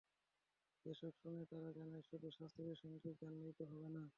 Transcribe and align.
সেসব 0.79 1.13
শুনে 1.17 1.43
তারা 1.45 1.69
জানায়, 1.71 2.03
শুধু 2.09 2.27
শাস্ত্রীয় 2.31 2.75
সংগীত 2.75 3.05
জানলেই 3.21 3.53
তো 3.57 3.63
হবে 3.65 3.89
না। 3.89 4.03